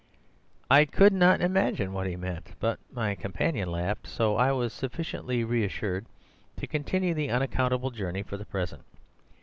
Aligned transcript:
"I 0.67 0.85
could 0.85 1.13
not 1.13 1.41
imagine 1.41 1.93
what 1.93 2.07
he 2.07 2.15
meant, 2.15 2.55
but 2.59 2.79
my 2.91 3.13
companion 3.13 3.71
laughed, 3.71 4.07
so 4.07 4.35
I 4.35 4.51
was 4.51 4.73
sufficiently 4.73 5.43
reassured 5.43 6.07
to 6.57 6.65
continue 6.65 7.13
the 7.13 7.29
unaccountable 7.29 7.91
journey 7.91 8.23
for 8.23 8.35
the 8.37 8.45
present. 8.47 8.81